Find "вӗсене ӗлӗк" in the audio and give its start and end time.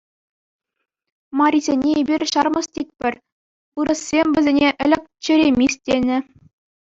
4.37-5.03